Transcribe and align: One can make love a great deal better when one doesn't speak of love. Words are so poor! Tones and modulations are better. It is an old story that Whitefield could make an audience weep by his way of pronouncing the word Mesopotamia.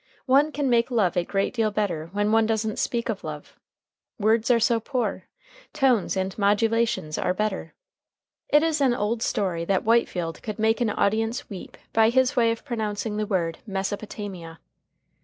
One 0.25 0.51
can 0.51 0.67
make 0.67 0.89
love 0.89 1.15
a 1.15 1.23
great 1.23 1.53
deal 1.53 1.69
better 1.69 2.07
when 2.11 2.31
one 2.31 2.47
doesn't 2.47 2.79
speak 2.79 3.07
of 3.07 3.23
love. 3.23 3.55
Words 4.17 4.49
are 4.49 4.59
so 4.59 4.79
poor! 4.79 5.25
Tones 5.73 6.17
and 6.17 6.35
modulations 6.39 7.19
are 7.19 7.35
better. 7.35 7.75
It 8.49 8.63
is 8.63 8.81
an 8.81 8.95
old 8.95 9.21
story 9.21 9.63
that 9.65 9.83
Whitefield 9.85 10.41
could 10.41 10.57
make 10.57 10.81
an 10.81 10.89
audience 10.89 11.51
weep 11.51 11.77
by 11.93 12.09
his 12.09 12.35
way 12.35 12.51
of 12.51 12.65
pronouncing 12.65 13.17
the 13.17 13.27
word 13.27 13.59
Mesopotamia. 13.67 14.59